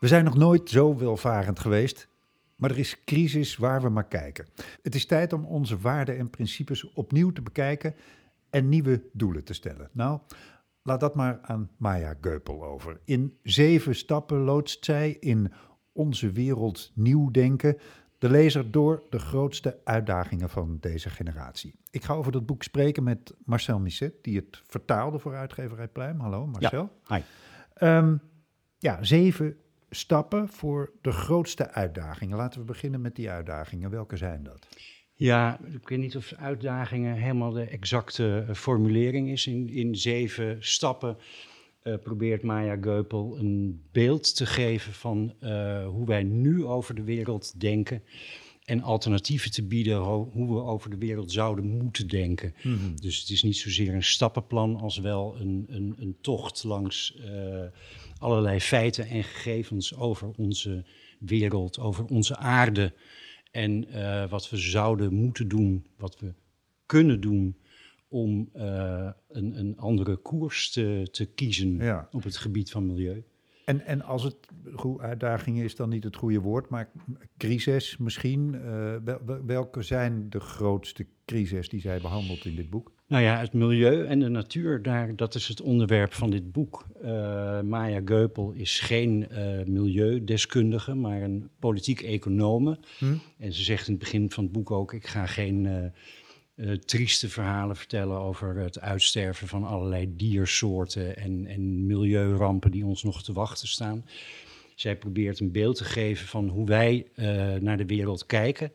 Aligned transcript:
We 0.00 0.12
zijn 0.12 0.24
nog 0.24 0.36
nooit 0.36 0.70
zo 0.70 0.96
welvarend 0.96 1.60
geweest, 1.60 2.08
maar 2.56 2.70
er 2.70 2.78
is 2.78 3.04
crisis 3.04 3.56
waar 3.56 3.82
we 3.82 3.88
maar 3.88 4.08
kijken. 4.08 4.46
Het 4.82 4.94
is 4.94 5.06
tijd 5.06 5.32
om 5.32 5.44
onze 5.44 5.78
waarden 5.78 6.18
en 6.18 6.30
principes 6.30 6.92
opnieuw 6.92 7.32
te 7.32 7.42
bekijken 7.42 7.94
en 8.50 8.68
nieuwe 8.68 9.02
doelen 9.12 9.44
te 9.44 9.52
stellen. 9.54 9.90
Nou, 9.92 10.20
laat 10.82 11.00
dat 11.00 11.14
maar 11.14 11.38
aan 11.42 11.70
Maya 11.76 12.14
Geupel 12.20 12.64
over. 12.64 13.00
In 13.04 13.38
zeven 13.42 13.94
stappen 13.94 14.38
loodst 14.38 14.84
zij 14.84 15.16
in 15.20 15.52
Onze 15.92 16.30
Wereld 16.30 16.92
Nieuw 16.94 17.30
Denken 17.30 17.78
de 18.18 18.30
lezer 18.30 18.70
door 18.70 19.02
de 19.10 19.18
grootste 19.18 19.78
uitdagingen 19.84 20.50
van 20.50 20.76
deze 20.80 21.10
generatie. 21.10 21.74
Ik 21.90 22.04
ga 22.04 22.14
over 22.14 22.32
dat 22.32 22.46
boek 22.46 22.62
spreken 22.62 23.02
met 23.02 23.34
Marcel 23.44 23.78
Misset, 23.78 24.12
die 24.22 24.36
het 24.36 24.62
vertaalde 24.66 25.18
voor 25.18 25.34
uitgeverij 25.34 25.88
Pluim. 25.88 26.20
Hallo 26.20 26.46
Marcel. 26.46 26.90
Ja, 27.08 27.16
hi. 27.16 27.22
Um, 27.86 28.20
ja, 28.78 29.04
zeven 29.04 29.56
stappen 29.90 30.48
voor 30.48 30.92
de 31.00 31.12
grootste 31.12 31.70
uitdagingen. 31.70 32.36
Laten 32.36 32.60
we 32.60 32.66
beginnen 32.66 33.00
met 33.00 33.16
die 33.16 33.30
uitdagingen. 33.30 33.90
Welke 33.90 34.16
zijn 34.16 34.42
dat? 34.42 34.66
Ja, 35.12 35.58
ik 35.72 35.88
weet 35.88 35.98
niet 35.98 36.16
of 36.16 36.32
uitdagingen 36.32 37.14
helemaal 37.14 37.50
de 37.50 37.64
exacte 37.68 38.44
uh, 38.48 38.54
formulering 38.54 39.28
is. 39.28 39.46
In, 39.46 39.68
in 39.68 39.94
zeven 39.94 40.56
stappen 40.60 41.16
uh, 41.86 41.94
probeert 42.02 42.42
Maya 42.42 42.76
Geupel 42.80 43.38
een 43.38 43.82
beeld 43.92 44.36
te 44.36 44.46
geven 44.46 44.92
van 44.92 45.34
uh, 45.40 45.86
hoe 45.86 46.06
wij 46.06 46.22
nu 46.22 46.64
over 46.64 46.94
de 46.94 47.02
wereld 47.02 47.60
denken. 47.60 48.02
En 48.64 48.82
alternatieven 48.82 49.50
te 49.50 49.62
bieden 49.62 49.98
hoe 50.32 50.54
we 50.54 50.62
over 50.62 50.90
de 50.90 50.98
wereld 50.98 51.32
zouden 51.32 51.66
moeten 51.66 52.08
denken. 52.08 52.54
Mm 52.62 52.78
-hmm. 52.78 52.96
Dus 53.00 53.20
het 53.20 53.30
is 53.30 53.42
niet 53.42 53.56
zozeer 53.56 53.94
een 53.94 54.02
stappenplan 54.02 54.76
als 54.76 54.98
wel 54.98 55.36
een, 55.40 55.64
een, 55.68 55.94
een 55.98 56.16
tocht 56.20 56.64
langs 56.64 57.18
allerlei 58.18 58.60
feiten 58.60 59.06
en 59.06 59.24
gegevens 59.24 59.96
over 59.96 60.30
onze 60.36 60.84
wereld, 61.18 61.78
over 61.78 62.04
onze 62.04 62.36
aarde. 62.36 62.92
En 63.50 63.86
wat 64.28 64.50
we 64.50 64.56
zouden 64.56 65.14
moeten 65.14 65.48
doen, 65.48 65.86
wat 65.96 66.18
we 66.18 66.34
kunnen 66.86 67.20
doen 67.20 67.56
om 68.08 68.50
uh, 68.56 69.10
een, 69.28 69.58
een, 69.58 69.78
andere 69.78 70.16
koers 70.16 70.70
te, 70.70 71.08
te 71.10 71.26
kiezen 71.26 71.76
ja. 71.76 72.08
op 72.12 72.22
het 72.22 72.36
gebied 72.36 72.70
van 72.70 72.86
milieu. 72.86 73.24
En, 73.64 73.86
en 73.86 74.02
als 74.02 74.22
het 74.22 74.36
uitdaging 74.98 75.60
is 75.60 75.76
dan 75.76 75.88
niet 75.88 76.04
het 76.04 76.16
goede 76.16 76.40
woord, 76.40 76.68
maar 76.68 76.90
crisis 77.36 77.96
misschien. 77.96 78.54
Uh, 78.54 78.94
wel, 79.04 79.44
welke 79.46 79.82
zijn 79.82 80.30
de 80.30 80.40
grootste 80.40 81.06
crises 81.24 81.68
die 81.68 81.80
zij 81.80 82.00
behandelt 82.00 82.44
in 82.44 82.56
dit 82.56 82.70
boek? 82.70 82.92
Nou 83.06 83.22
ja, 83.22 83.38
het 83.38 83.52
milieu 83.52 84.04
en 84.04 84.18
de 84.18 84.28
natuur, 84.28 84.82
daar, 84.82 85.16
dat 85.16 85.34
is 85.34 85.48
het 85.48 85.60
onderwerp 85.60 86.12
van 86.12 86.30
dit 86.30 86.52
boek. 86.52 86.86
Uh, 87.02 87.60
Maya 87.60 88.00
Geupel 88.04 88.52
is 88.52 88.80
geen 88.80 89.26
uh, 89.30 89.64
milieudeskundige, 89.64 90.94
maar 90.94 91.22
een 91.22 91.48
politiek 91.58 92.00
econome. 92.00 92.78
Hm? 92.98 93.14
En 93.38 93.52
ze 93.52 93.62
zegt 93.62 93.86
in 93.86 93.94
het 93.94 94.02
begin 94.02 94.30
van 94.30 94.44
het 94.44 94.52
boek 94.52 94.70
ook, 94.70 94.92
ik 94.92 95.06
ga 95.06 95.26
geen 95.26 95.92
uh, 96.56 96.72
trieste 96.72 97.28
verhalen 97.28 97.76
vertellen 97.76 98.18
over 98.18 98.56
het 98.56 98.80
uitsterven 98.80 99.48
van 99.48 99.64
allerlei 99.64 100.16
diersoorten 100.16 101.16
en, 101.16 101.46
en 101.46 101.86
milieurampen 101.86 102.70
die 102.70 102.86
ons 102.86 103.02
nog 103.02 103.22
te 103.22 103.32
wachten 103.32 103.68
staan. 103.68 104.04
Zij 104.74 104.96
probeert 104.96 105.40
een 105.40 105.52
beeld 105.52 105.76
te 105.76 105.84
geven 105.84 106.26
van 106.26 106.48
hoe 106.48 106.66
wij 106.66 107.06
naar 107.60 107.76
de 107.76 107.86
wereld 107.86 108.26
kijken, 108.26 108.72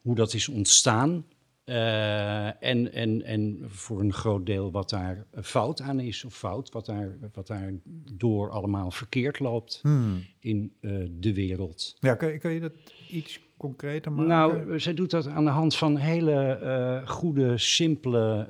hoe 0.00 0.14
dat 0.14 0.34
is 0.34 0.48
ontstaan, 0.48 1.24
uh, 1.68 2.62
en, 2.62 2.92
en, 2.92 3.22
en 3.24 3.58
voor 3.66 4.00
een 4.00 4.12
groot 4.12 4.46
deel 4.46 4.70
wat 4.70 4.90
daar 4.90 5.26
fout 5.42 5.80
aan 5.80 6.00
is, 6.00 6.24
of 6.24 6.34
fout, 6.34 6.70
wat 6.72 6.86
daar, 6.86 7.16
wat 7.32 7.46
daar 7.46 7.72
door 8.12 8.50
allemaal 8.50 8.90
verkeerd 8.90 9.38
loopt 9.38 9.78
hmm. 9.82 10.24
in 10.40 10.72
uh, 10.80 11.06
de 11.10 11.34
wereld. 11.34 11.96
Ja, 12.00 12.14
kan, 12.14 12.38
kan, 12.38 12.52
je 12.52 12.60
dat 12.60 12.72
iets 13.08 13.40
concreter 13.56 14.12
maken? 14.12 14.28
Nou, 14.28 14.80
zij 14.80 14.94
doet 14.94 15.10
dat 15.10 15.26
aan 15.26 15.44
de 15.44 15.50
hand 15.50 15.76
van 15.76 15.96
hele 15.96 16.60
uh, 16.62 17.08
goede, 17.08 17.58
simpele, 17.58 18.46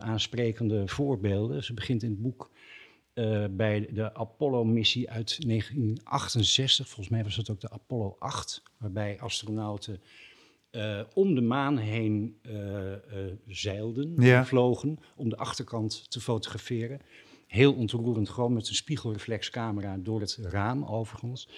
aansprekende 0.00 0.88
voorbeelden. 0.88 1.64
Ze 1.64 1.74
begint 1.74 2.02
in 2.02 2.10
het 2.10 2.22
boek 2.22 2.50
bij 3.50 3.88
de 3.92 4.14
Apollo-missie 4.14 5.10
uit 5.10 5.46
1968. 5.46 6.86
Volgens 6.86 7.08
mij 7.08 7.22
was 7.22 7.36
het 7.36 7.50
ook 7.50 7.60
de 7.60 7.70
Apollo 7.70 8.16
8, 8.18 8.62
waarbij 8.78 9.20
astronauten 9.20 10.00
uh, 10.72 11.00
om 11.14 11.34
de 11.34 11.40
maan 11.40 11.76
heen 11.76 12.38
uh, 12.42 12.52
uh, 12.52 12.96
zeilden, 13.46 14.14
ja. 14.18 14.44
vlogen, 14.44 14.98
om 15.16 15.28
de 15.28 15.36
achterkant 15.36 16.10
te 16.10 16.20
fotograferen. 16.20 17.00
Heel 17.46 17.74
ontroerend, 17.74 18.28
gewoon 18.28 18.52
met 18.52 18.68
een 18.68 18.74
spiegelreflexcamera 18.74 19.96
door 19.98 20.20
het 20.20 20.38
raam 20.42 20.84
overigens. 20.84 21.48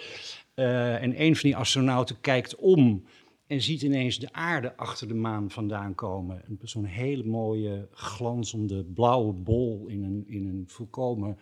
en 0.54 1.22
een 1.22 1.36
van 1.36 1.48
die 1.50 1.56
astronauten 1.56 2.20
kijkt 2.20 2.56
om 2.56 3.04
en 3.46 3.60
ziet 3.60 3.82
ineens 3.82 4.18
de 4.18 4.32
aarde 4.32 4.76
achter 4.76 5.08
de 5.08 5.14
maan 5.14 5.50
vandaan 5.50 5.94
komen. 5.94 6.42
Zo'n 6.62 6.84
hele 6.84 7.24
mooie, 7.24 7.88
glanzende 7.90 8.84
blauwe 8.84 9.32
bol 9.32 9.86
in 9.86 10.02
een, 10.04 10.24
in 10.26 10.46
een 10.46 10.64
volkomen 10.66 11.38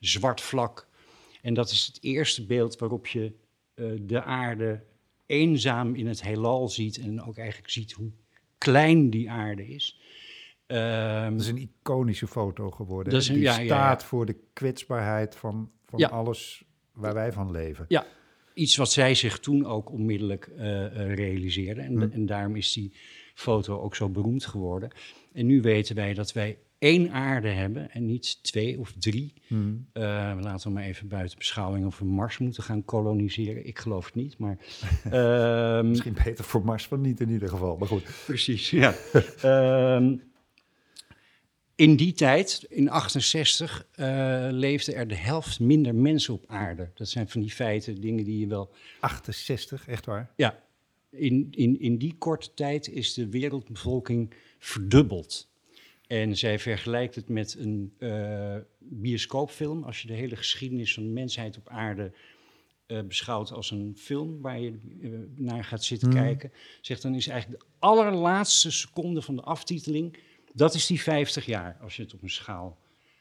zwart 0.00 0.40
vlak. 0.40 0.88
En 1.42 1.54
dat 1.54 1.70
is 1.70 1.86
het 1.86 1.98
eerste 2.00 2.46
beeld 2.46 2.78
waarop 2.78 3.06
je 3.06 3.32
de 4.00 4.22
aarde 4.22 4.82
eenzaam 5.32 5.94
in 5.94 6.06
het 6.06 6.22
heelal 6.22 6.68
ziet 6.68 6.98
en 6.98 7.22
ook 7.22 7.36
eigenlijk 7.36 7.70
ziet 7.70 7.92
hoe 7.92 8.10
klein 8.58 9.10
die 9.10 9.30
aarde 9.30 9.66
is. 9.66 10.00
Um, 10.66 11.30
dat 11.30 11.40
is 11.40 11.48
een 11.48 11.70
iconische 11.82 12.26
foto 12.26 12.70
geworden. 12.70 13.12
Dat 13.12 13.22
is 13.22 13.28
een, 13.28 13.34
die 13.34 13.42
ja, 13.42 13.52
staat 13.52 13.66
ja, 13.66 13.90
ja. 13.90 14.00
voor 14.00 14.26
de 14.26 14.36
kwetsbaarheid 14.52 15.36
van, 15.36 15.70
van 15.86 16.10
alles 16.10 16.64
waar 16.92 17.14
wij 17.14 17.32
van 17.32 17.50
leven. 17.50 17.84
Ja, 17.88 18.06
iets 18.54 18.76
wat 18.76 18.92
zij 18.92 19.14
zich 19.14 19.38
toen 19.38 19.66
ook 19.66 19.90
onmiddellijk 19.90 20.50
uh, 20.56 20.64
uh, 20.64 21.14
realiseerde. 21.14 21.80
En, 21.80 21.96
hm. 21.96 22.12
en 22.12 22.26
daarom 22.26 22.56
is 22.56 22.72
die 22.72 22.92
foto 23.34 23.80
ook 23.80 23.96
zo 23.96 24.08
beroemd 24.08 24.46
geworden. 24.46 24.90
En 25.32 25.46
nu 25.46 25.60
weten 25.60 25.94
wij 25.94 26.14
dat 26.14 26.32
wij 26.32 26.58
één 26.82 27.10
aarde 27.10 27.48
hebben 27.48 27.90
en 27.90 28.06
niet 28.06 28.42
twee 28.42 28.78
of 28.78 28.92
drie. 28.98 29.32
Hmm. 29.46 29.86
Uh, 29.94 30.02
laten 30.40 30.66
we 30.66 30.74
maar 30.74 30.82
even 30.82 31.08
buiten 31.08 31.38
beschouwing 31.38 31.86
of 31.86 31.98
we 31.98 32.04
Mars 32.04 32.38
moeten 32.38 32.62
gaan 32.62 32.84
koloniseren. 32.84 33.66
Ik 33.66 33.78
geloof 33.78 34.04
het 34.04 34.14
niet, 34.14 34.38
maar... 34.38 34.58
Uh, 35.12 35.82
Misschien 35.90 36.16
beter 36.24 36.44
voor 36.44 36.64
Mars 36.64 36.86
van 36.86 37.00
niet 37.00 37.20
in 37.20 37.30
ieder 37.30 37.48
geval, 37.48 37.76
maar 37.76 37.88
goed. 37.88 38.04
Precies, 38.26 38.70
ja. 38.70 38.94
uh, 39.44 40.10
in 41.74 41.96
die 41.96 42.12
tijd, 42.12 42.66
in 42.68 42.90
68, 42.90 43.86
uh, 43.96 44.46
leefde 44.50 44.94
er 44.94 45.08
de 45.08 45.16
helft 45.16 45.60
minder 45.60 45.94
mensen 45.94 46.34
op 46.34 46.44
aarde. 46.46 46.90
Dat 46.94 47.08
zijn 47.08 47.28
van 47.28 47.40
die 47.40 47.50
feiten, 47.50 48.00
dingen 48.00 48.24
die 48.24 48.38
je 48.38 48.46
wel... 48.46 48.70
68, 49.00 49.88
echt 49.88 50.06
waar? 50.06 50.30
Ja. 50.36 50.62
In, 51.10 51.48
in, 51.50 51.80
in 51.80 51.98
die 51.98 52.14
korte 52.18 52.54
tijd 52.54 52.88
is 52.88 53.14
de 53.14 53.28
wereldbevolking 53.28 54.34
verdubbeld. 54.58 55.50
En 56.12 56.36
zij 56.36 56.58
vergelijkt 56.58 57.14
het 57.14 57.28
met 57.28 57.56
een 57.58 57.92
uh, 57.98 58.56
bioscoopfilm. 58.78 59.84
Als 59.84 60.02
je 60.02 60.06
de 60.06 60.14
hele 60.14 60.36
geschiedenis 60.36 60.94
van 60.94 61.02
de 61.02 61.08
mensheid 61.08 61.56
op 61.56 61.68
aarde 61.68 62.12
uh, 62.86 63.00
beschouwt 63.00 63.52
als 63.52 63.70
een 63.70 63.94
film 63.98 64.40
waar 64.40 64.60
je 64.60 64.78
uh, 65.00 65.18
naar 65.36 65.64
gaat 65.64 65.84
zitten 65.84 66.08
mm. 66.08 66.14
kijken, 66.14 66.52
zegt 66.80 67.02
dan 67.02 67.14
is 67.14 67.26
eigenlijk 67.26 67.60
de 67.60 67.66
allerlaatste 67.78 68.70
seconde 68.70 69.22
van 69.22 69.36
de 69.36 69.42
aftiteling, 69.42 70.18
dat 70.54 70.74
is 70.74 70.86
die 70.86 71.00
50 71.00 71.46
jaar, 71.46 71.78
als 71.82 71.96
je 71.96 72.02
het 72.02 72.14
op 72.14 72.22
een 72.22 72.30
schaal 72.30 72.78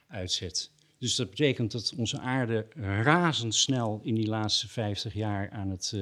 uitzet. 0.07 0.71
Dus 0.97 1.15
dat 1.15 1.29
betekent 1.29 1.71
dat 1.71 1.93
onze 1.97 2.19
aarde 2.19 2.67
razendsnel 3.03 3.99
in 4.03 4.15
die 4.15 4.27
laatste 4.27 4.67
50 4.67 5.13
jaar 5.13 5.49
aan 5.49 5.69
het 5.69 5.93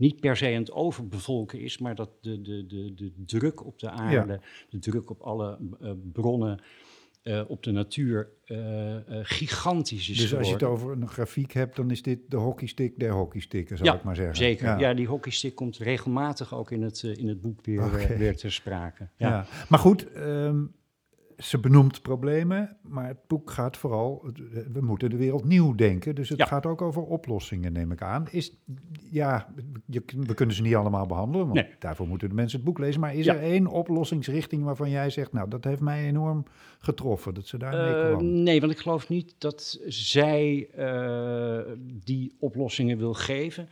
niet 0.00 0.20
per 0.20 0.36
se 0.36 0.46
aan 0.46 0.52
het 0.52 0.72
overbevolken 0.72 1.60
is, 1.60 1.78
maar 1.78 1.94
dat 1.94 2.10
de, 2.20 2.42
de, 2.42 2.66
de, 2.66 2.94
de 2.94 3.12
druk 3.26 3.66
op 3.66 3.78
de 3.78 3.90
aarde, 3.90 4.32
ja. 4.32 4.40
de 4.70 4.78
druk 4.78 5.10
op 5.10 5.20
alle 5.20 5.58
uh, 5.80 5.90
bronnen, 6.12 6.60
uh, 7.22 7.42
op 7.48 7.62
de 7.62 7.70
natuur, 7.70 8.28
uh, 8.46 8.96
gigantisch 9.22 10.10
is. 10.10 10.16
Dus 10.16 10.34
als 10.34 10.46
je 10.46 10.52
het 10.52 10.62
over 10.62 10.92
een 10.92 11.08
grafiek 11.08 11.52
hebt, 11.52 11.76
dan 11.76 11.90
is 11.90 12.02
dit 12.02 12.18
de 12.28 12.36
hockeystick 12.36 12.98
der 12.98 13.12
hockeysticken, 13.12 13.76
zou 13.76 13.90
ja, 13.90 13.96
ik 13.96 14.02
maar 14.02 14.16
zeggen. 14.16 14.36
Zeker. 14.36 14.66
Ja. 14.66 14.78
ja, 14.78 14.94
die 14.94 15.06
hockeystick 15.06 15.54
komt 15.54 15.76
regelmatig 15.76 16.54
ook 16.54 16.70
in 16.70 16.82
het, 16.82 17.02
in 17.02 17.28
het 17.28 17.40
boek 17.40 17.64
weer, 17.64 17.84
okay. 17.84 18.18
weer 18.18 18.36
ter 18.36 18.52
sprake. 18.52 19.08
Ja. 19.16 19.28
ja. 19.28 19.46
Maar 19.68 19.78
goed, 19.78 20.16
um, 20.16 20.74
ze 21.40 21.58
benoemt 21.58 22.02
problemen, 22.02 22.76
maar 22.82 23.06
het 23.06 23.26
boek 23.26 23.50
gaat 23.50 23.76
vooral, 23.76 24.30
we 24.72 24.80
moeten 24.80 25.10
de 25.10 25.16
wereld 25.16 25.44
nieuw 25.44 25.74
denken. 25.74 26.14
Dus 26.14 26.28
het 26.28 26.38
ja. 26.38 26.44
gaat 26.44 26.66
ook 26.66 26.82
over 26.82 27.02
oplossingen, 27.02 27.72
neem 27.72 27.92
ik 27.92 28.02
aan. 28.02 28.28
Is, 28.30 28.56
ja, 29.10 29.54
je, 29.86 30.02
we 30.16 30.34
kunnen 30.34 30.54
ze 30.54 30.62
niet 30.62 30.74
allemaal 30.74 31.06
behandelen, 31.06 31.46
want 31.46 31.60
nee. 31.60 31.74
daarvoor 31.78 32.08
moeten 32.08 32.28
de 32.28 32.34
mensen 32.34 32.56
het 32.56 32.66
boek 32.66 32.78
lezen. 32.78 33.00
Maar 33.00 33.14
is 33.14 33.24
ja. 33.24 33.34
er 33.34 33.42
één 33.42 33.66
oplossingsrichting 33.66 34.64
waarvan 34.64 34.90
jij 34.90 35.10
zegt, 35.10 35.32
nou, 35.32 35.48
dat 35.48 35.64
heeft 35.64 35.80
mij 35.80 36.04
enorm 36.06 36.44
getroffen, 36.78 37.34
dat 37.34 37.46
ze 37.46 37.58
daar 37.58 37.72
mee 37.72 38.12
uh, 38.12 38.16
Nee, 38.16 38.60
want 38.60 38.72
ik 38.72 38.78
geloof 38.78 39.08
niet 39.08 39.34
dat 39.38 39.80
zij 39.86 40.68
uh, 40.78 41.60
die 42.04 42.36
oplossingen 42.38 42.98
wil 42.98 43.14
geven. 43.14 43.68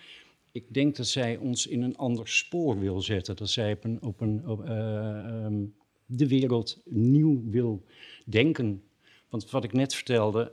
Ik 0.52 0.74
denk 0.74 0.96
dat 0.96 1.06
zij 1.06 1.36
ons 1.36 1.66
in 1.66 1.82
een 1.82 1.96
ander 1.96 2.28
spoor 2.28 2.78
wil 2.78 3.00
zetten. 3.00 3.36
Dat 3.36 3.48
zij 3.48 3.72
op 3.72 3.84
een, 3.84 4.02
op 4.02 4.20
een 4.20 4.42
op, 4.46 4.68
uh, 4.68 5.44
um, 5.44 5.74
de 6.10 6.28
wereld 6.28 6.80
nieuw 6.84 7.42
wil 7.44 7.84
denken. 8.24 8.82
Want 9.28 9.50
wat 9.50 9.64
ik 9.64 9.72
net 9.72 9.94
vertelde, 9.94 10.52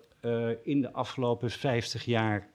in 0.64 0.82
de 0.82 0.92
afgelopen 0.92 1.52
50 1.52 2.06
jaar 2.06 2.50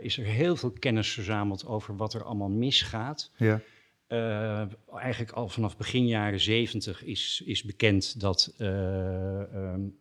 is 0.00 0.18
er 0.18 0.24
heel 0.24 0.56
veel 0.56 0.70
kennis 0.70 1.08
verzameld 1.08 1.66
over 1.66 1.96
wat 1.96 2.14
er 2.14 2.24
allemaal 2.24 2.48
misgaat. 2.48 3.30
Ja. 3.36 3.60
Uh, 4.08 4.62
eigenlijk 4.94 5.32
al 5.32 5.48
vanaf 5.48 5.76
begin 5.76 6.06
jaren 6.06 6.40
70 6.40 7.04
is, 7.04 7.42
is 7.44 7.62
bekend 7.62 8.20
dat 8.20 8.54
um, 8.58 9.98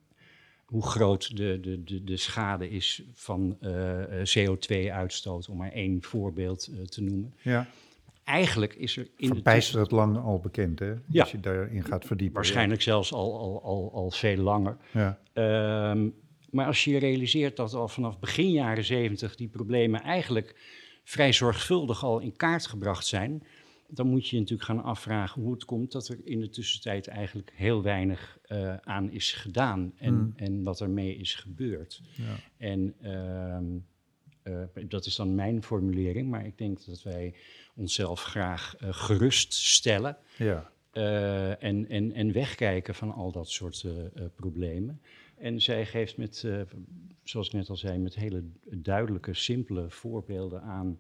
hoe 0.65 0.83
groot 0.85 1.37
de, 1.37 1.59
de, 1.59 1.83
de, 1.83 2.03
de 2.03 2.17
schade 2.17 2.69
is 2.69 3.03
van 3.13 3.57
uh, 3.61 4.03
CO2-uitstoot, 4.37 5.49
om 5.49 5.57
maar 5.57 5.71
één 5.71 6.03
voorbeeld 6.03 6.69
te 6.91 7.01
noemen. 7.01 7.33
Ja. 7.41 7.67
Eigenlijk 8.27 8.73
is 8.73 8.97
er 8.97 9.07
in 9.17 9.43
het 9.43 9.91
lang 9.91 10.17
al 10.17 10.39
bekend, 10.39 10.79
hè? 10.79 10.93
Ja. 11.07 11.21
Als 11.21 11.31
je 11.31 11.39
daarin 11.39 11.83
gaat 11.83 12.05
verdiepen. 12.05 12.35
Waarschijnlijk 12.35 12.81
zelfs 12.81 13.13
al, 13.13 13.39
al, 13.39 13.63
al, 13.63 13.91
al 13.93 14.11
veel 14.11 14.37
langer. 14.37 14.77
Ja. 14.91 15.19
Ehm, 15.33 16.09
maar 16.49 16.65
als 16.65 16.83
je 16.83 16.97
realiseert 16.97 17.55
dat 17.55 17.73
al 17.73 17.87
vanaf 17.87 18.19
begin 18.19 18.51
jaren 18.51 18.83
70 18.83 19.35
die 19.35 19.47
problemen 19.47 20.01
eigenlijk 20.01 20.55
vrij 21.03 21.33
zorgvuldig 21.33 22.03
al 22.03 22.19
in 22.19 22.35
kaart 22.35 22.67
gebracht 22.67 23.05
zijn, 23.05 23.43
dan 23.87 24.07
moet 24.07 24.27
je 24.27 24.35
je 24.35 24.41
natuurlijk 24.41 24.69
gaan 24.69 24.83
afvragen 24.83 25.41
hoe 25.41 25.51
het 25.53 25.65
komt 25.65 25.91
dat 25.91 26.07
er 26.07 26.19
in 26.23 26.39
de 26.39 26.49
tussentijd 26.49 27.07
eigenlijk 27.07 27.51
heel 27.55 27.81
weinig 27.81 28.37
uh, 28.47 28.75
aan 28.77 29.11
is 29.11 29.33
gedaan 29.33 29.93
en, 29.97 30.13
Hmm. 30.13 30.33
en 30.35 30.63
wat 30.63 30.81
ermee 30.81 31.15
is 31.15 31.35
gebeurd. 31.35 32.01
Ja. 32.15 32.35
En 32.57 32.93
ehm, 33.01 33.65
uh, 34.47 34.83
dat 34.89 35.05
is 35.05 35.15
dan 35.15 35.35
mijn 35.35 35.63
formulering, 35.63 36.29
maar 36.29 36.45
ik 36.45 36.57
denk 36.57 36.85
dat 36.85 37.03
wij 37.03 37.33
onszelf 37.75 38.23
graag 38.23 38.75
uh, 38.81 38.89
geruststellen 38.91 40.17
Ja. 40.37 40.71
uh, 40.93 41.63
en, 41.63 41.89
en, 41.89 42.11
en 42.11 42.31
wegkijken 42.31 42.95
van 42.95 43.11
al 43.13 43.31
dat 43.31 43.49
soort 43.49 43.85
problemen. 44.35 45.01
En 45.37 45.61
zij 45.61 45.85
geeft 45.85 46.17
met, 46.17 46.47
zoals 47.23 47.47
ik 47.47 47.53
net 47.53 47.69
al 47.69 47.77
zei, 47.77 47.97
met 47.97 48.15
hele 48.15 48.43
duidelijke, 48.71 49.33
simpele 49.33 49.89
voorbeelden 49.89 50.61
aan 50.61 50.99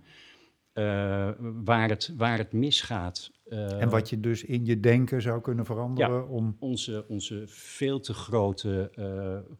waar, 1.63 1.89
het, 1.89 2.13
waar 2.17 2.37
het 2.37 2.51
misgaat. 2.51 3.31
En 3.49 3.89
wat 3.89 4.09
je 4.09 4.19
dus 4.19 4.43
in 4.43 4.65
je 4.65 4.79
denken 4.79 5.21
zou 5.21 5.41
kunnen 5.41 5.65
veranderen 5.65 6.13
ja, 6.13 6.21
om... 6.21 6.55
Onze, 6.59 7.05
onze 7.07 7.43
veel 7.47 7.99
te 7.99 8.13
grote 8.13 8.91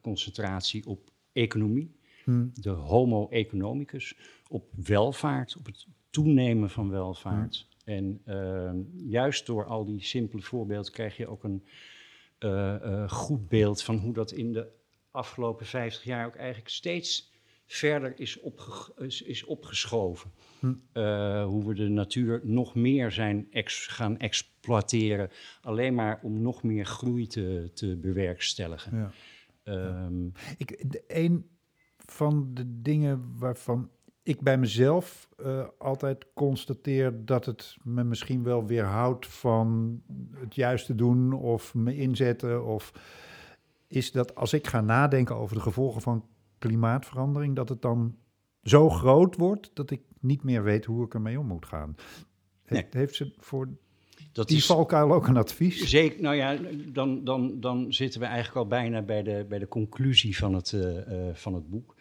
concentratie 0.02 0.86
op 0.86 1.10
economie, 1.34 1.96
Hmm. 2.28 2.52
de 2.54 2.70
homo 2.70 3.28
economicus, 3.30 4.18
op 4.50 4.70
welvaart, 4.86 5.56
op 5.58 5.66
het 5.66 5.88
toenemen 6.10 6.70
van 6.70 6.90
welvaart. 6.90 7.68
Hmm. 7.86 8.22
En 8.24 8.92
juist 8.94 9.46
door 9.46 9.66
al 9.66 9.86
die 9.86 10.04
simpele 10.04 10.42
voorbeelden 10.42 10.92
krijg 10.92 11.18
je 11.18 11.28
ook 11.28 11.44
een 11.44 11.64
uh, 12.40 13.10
goed 13.10 13.50
beeld 13.50 13.84
van 13.84 13.98
hoe 13.98 14.14
dat 14.14 14.32
in 14.32 14.54
de 14.54 14.68
afgelopen 15.12 15.66
50 15.66 16.04
jaar 16.04 16.26
ook 16.26 16.36
eigenlijk 16.36 16.70
steeds 16.70 17.32
verder 17.66 18.20
is, 18.20 18.40
opge 18.40 18.94
is, 18.98 19.22
is 19.22 19.46
opgeschoven. 19.46 20.32
Hm. 20.60 20.74
Uh, 20.94 21.46
hoe 21.46 21.68
we 21.68 21.74
de 21.74 21.88
natuur 21.90 22.42
nog 22.44 22.76
meer 22.76 23.12
zijn 23.12 23.48
ex 23.52 23.88
gaan 23.88 24.18
exploiteren, 24.18 25.30
alleen 25.62 25.96
maar 25.96 26.20
om 26.24 26.42
nog 26.42 26.64
meer 26.64 26.86
groei 26.86 27.28
te, 27.28 27.72
te 27.74 27.96
bewerkstelligen. 27.96 28.98
Ja. 28.98 29.12
Um, 30.06 30.32
Ik, 30.58 30.92
de, 30.92 31.04
een 31.08 31.50
van 32.12 32.50
de 32.54 32.82
dingen 32.82 33.36
waarvan 33.38 33.90
ik 34.24 34.42
bij 34.42 34.58
mezelf 34.58 35.30
uh, 35.46 35.66
altijd 35.78 36.26
constateer 36.34 37.26
dat 37.26 37.46
het 37.46 37.78
me 37.84 38.04
misschien 38.04 38.44
wel 38.44 38.66
weerhoudt 38.66 39.28
van 39.28 40.02
het 40.34 40.56
juiste 40.56 40.96
doen 40.96 41.34
of 41.34 41.74
me 41.74 41.96
inzetten, 41.96 42.66
of 42.66 42.92
is 43.88 44.12
dat 44.12 44.36
als 44.36 44.54
ik 44.54 44.68
ga 44.68 44.82
nadenken 44.82 45.36
over 45.36 45.56
de 45.56 45.62
gevolgen 45.62 46.02
van 46.02 46.26
klimaatverandering, 46.58 47.56
dat 47.56 47.70
het 47.70 47.82
dan 47.82 48.16
zo 48.64 48.90
groot 48.90 49.36
wordt 49.36 49.72
dat 49.74 49.92
ik 49.92 50.02
niet 50.20 50.44
meer 50.44 50.64
weet 50.64 50.86
hoe 50.86 51.06
ik 51.06 51.14
ermee 51.14 51.40
om 51.40 51.48
moet 51.48 51.66
gaan. 51.66 51.96
Nee. 52.68 52.82
Heeft, 52.82 52.94
heeft 52.94 53.16
ze 53.16 53.34
voor 53.38 53.70
dat 54.38 54.48
die 54.48 54.58
is, 54.58 54.66
valkuil 54.66 55.14
ook 55.14 55.28
een 55.28 55.38
advies? 55.38 55.90
Zeker, 55.90 56.22
nou 56.22 56.36
ja, 56.36 56.58
dan, 56.94 57.24
dan, 57.24 57.60
dan 57.60 57.94
zitten 57.94 58.20
we 58.20 58.26
eigenlijk 58.26 58.58
al 58.58 58.68
bijna 58.68 59.02
bij 59.02 59.24
de, 59.24 59.46
bij 59.50 59.60
de 59.60 59.68
conclusie 59.68 60.38
van 60.38 60.54
het, 60.54 60.72
uh, 60.72 60.82
uh, 60.82 61.02
van 61.34 61.54
het 61.54 61.70
boek. 61.70 61.96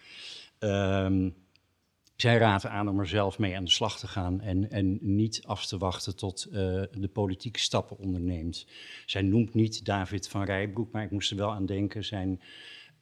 Um, 0.59 1.35
zij 2.17 2.39
raden 2.39 2.71
aan 2.71 2.89
om 2.89 3.01
er 3.01 3.07
zelf 3.07 3.39
mee 3.39 3.57
aan 3.57 3.65
de 3.65 3.71
slag 3.71 3.99
te 3.99 4.07
gaan 4.07 4.41
en, 4.41 4.71
en 4.71 4.99
niet 5.01 5.43
af 5.47 5.67
te 5.67 5.79
wachten 5.79 6.17
tot 6.17 6.47
uh, 6.49 6.55
de 6.93 7.11
politieke 7.13 7.59
stappen 7.59 7.99
onderneemt. 7.99 8.67
Zij 9.07 9.23
noemt 9.23 9.55
niet 9.55 9.85
David 9.85 10.29
van 10.29 10.45
Rijbroek, 10.45 10.93
maar 10.93 11.03
ik 11.03 11.11
moest 11.11 11.31
er 11.31 11.37
wel 11.37 11.53
aan 11.53 11.67
denken. 11.67 12.05
Zijn 12.05 12.41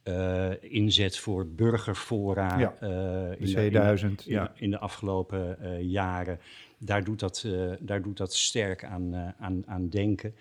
uh, 0.04 0.50
inzet 0.60 1.19
voor 1.19 1.46
burgerfora 1.46 2.58
ja, 2.58 2.76
uh, 2.82 3.40
in, 3.40 3.70
de, 3.70 4.16
in, 4.25 4.50
in, 4.54 4.70
de 4.70 4.78
afgelopen 4.78 5.58
jaren. 5.86 6.38
Daar 6.84 7.04
doet 7.04 7.20
dat, 7.20 7.46
daar 7.81 8.02
doet 8.02 8.16
dat 8.16 8.34
sterk 8.34 8.84
aan, 8.84 9.14
aan, 9.38 9.62
aan 9.66 9.88
denken. 9.88 10.34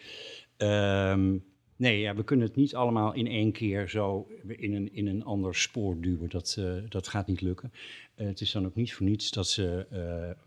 Um, 0.58 1.44
nee, 1.76 2.00
ja, 2.00 2.16
we 2.16 2.24
kunnen 2.24 2.48
het 2.48 2.56
niet 2.56 2.76
allemaal 2.76 3.14
in 3.14 3.28
één 3.28 3.52
keer 3.52 3.90
zo 3.90 4.28
in 4.48 4.74
een, 4.74 4.94
in 4.94 5.08
een 5.08 5.24
ander 5.24 5.56
spoor 5.56 6.02
duwen. 6.02 6.30
Dat, 6.30 6.62
dat 6.90 7.08
gaat 7.08 7.28
niet 7.28 7.42
lukken. 7.42 7.72
het 8.16 8.42
is 8.42 8.52
dan 8.52 8.66
ook 8.66 8.76
niet 8.76 8.94
voor 8.94 9.06
niets 9.06 9.32
dat 9.32 9.48
ze 9.48 9.86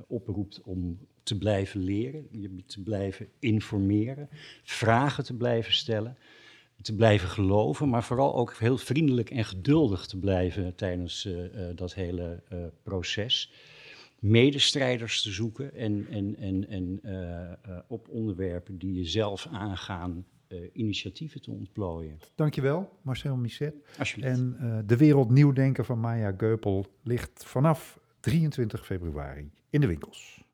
oproept 0.07 0.61
om 0.63 0.99
te 1.23 1.39
blijven 1.39 1.81
leren, 1.81 2.29
te 2.67 2.83
blijven 2.83 3.29
informeren, 3.39 4.29
vragen 4.63 5.25
te 5.25 5.37
blijven 5.37 5.73
stellen 5.73 6.17
te 6.83 6.95
blijven 6.95 7.29
geloven, 7.29 7.89
maar 7.89 8.05
vooral 8.05 8.35
ook 8.35 8.57
heel 8.57 8.79
vriendelijk 8.79 9.31
en 9.31 9.45
geduldig 9.45 10.07
te 10.07 10.19
blijven 10.19 10.75
tijdens 10.75 11.29
dat 11.75 11.95
hele 11.95 12.43
proces. 12.83 13.53
Medestrijders 14.21 15.23
te 15.23 15.31
zoeken 15.31 15.75
en, 15.75 16.07
en, 16.11 16.37
en, 16.37 16.69
en 16.69 17.01
op 17.89 18.09
onderwerpen 18.09 18.79
die 18.79 18.95
je 18.95 19.05
zelf 19.05 19.47
aangaan, 19.53 20.27
initiatieven 20.73 21.43
te 21.43 21.51
ontplooien. 21.51 22.19
Dankjewel, 22.35 22.99
Marcel 23.03 23.37
Misset. 23.37 23.75
En 24.21 24.57
De 24.87 24.97
Wereld 24.97 25.31
Nieuw 25.31 25.53
Denken 25.53 25.85
van 25.85 26.01
Maya 26.01 26.35
Geupel 26.37 26.87
ligt 27.03 27.45
vanaf 27.45 27.99
23 28.21 28.87
februari 28.87 29.51
in 29.71 29.81
de 29.81 29.87
winkels. 29.87 30.45